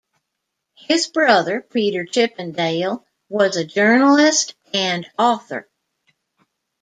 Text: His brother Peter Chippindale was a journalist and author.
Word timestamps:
His 0.79 1.05
brother 1.05 1.61
Peter 1.61 2.05
Chippindale 2.05 3.05
was 3.29 3.55
a 3.55 3.63
journalist 3.63 4.55
and 4.73 5.05
author. 5.19 5.69